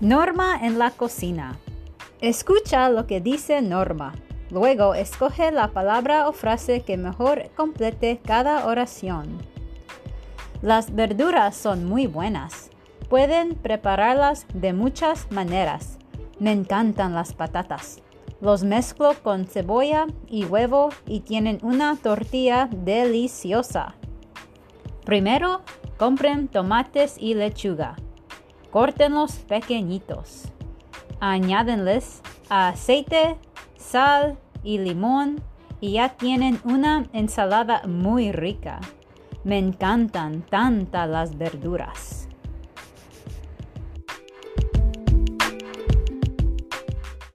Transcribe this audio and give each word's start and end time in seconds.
Norma 0.00 0.58
en 0.60 0.78
la 0.78 0.90
cocina. 0.90 1.58
Escucha 2.20 2.90
lo 2.90 3.06
que 3.06 3.22
dice 3.22 3.62
Norma. 3.62 4.12
Luego 4.50 4.94
escoge 4.94 5.50
la 5.50 5.68
palabra 5.68 6.28
o 6.28 6.32
frase 6.34 6.82
que 6.82 6.98
mejor 6.98 7.48
complete 7.56 8.20
cada 8.22 8.66
oración. 8.66 9.38
Las 10.60 10.94
verduras 10.94 11.56
son 11.56 11.86
muy 11.86 12.06
buenas. 12.06 12.68
Pueden 13.08 13.54
prepararlas 13.54 14.46
de 14.52 14.74
muchas 14.74 15.32
maneras. 15.32 15.96
Me 16.38 16.52
encantan 16.52 17.14
las 17.14 17.32
patatas. 17.32 18.02
Los 18.42 18.64
mezclo 18.64 19.14
con 19.22 19.46
cebolla 19.46 20.08
y 20.28 20.44
huevo 20.44 20.90
y 21.06 21.20
tienen 21.20 21.58
una 21.62 21.96
tortilla 21.96 22.68
deliciosa. 22.70 23.94
Primero, 25.06 25.62
compren 25.96 26.48
tomates 26.48 27.16
y 27.18 27.32
lechuga. 27.32 27.96
Córtenlos 28.76 29.36
pequeñitos. 29.48 30.52
Añádenles 31.18 32.20
aceite, 32.50 33.38
sal 33.78 34.36
y 34.62 34.76
limón 34.76 35.40
y 35.80 35.92
ya 35.92 36.10
tienen 36.10 36.60
una 36.62 37.06
ensalada 37.14 37.80
muy 37.86 38.32
rica. 38.32 38.82
Me 39.44 39.56
encantan 39.56 40.42
tantas 40.42 41.08
las 41.08 41.38
verduras. 41.38 42.25